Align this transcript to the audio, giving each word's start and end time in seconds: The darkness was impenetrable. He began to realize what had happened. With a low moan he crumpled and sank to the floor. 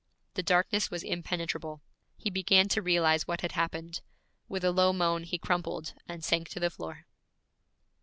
The 0.33 0.41
darkness 0.41 0.89
was 0.89 1.03
impenetrable. 1.03 1.79
He 2.17 2.31
began 2.31 2.67
to 2.69 2.81
realize 2.81 3.27
what 3.27 3.41
had 3.41 3.51
happened. 3.51 4.01
With 4.49 4.63
a 4.63 4.71
low 4.71 4.91
moan 4.93 5.21
he 5.25 5.37
crumpled 5.37 5.93
and 6.07 6.23
sank 6.25 6.49
to 6.49 6.59
the 6.59 6.71
floor. 6.71 7.05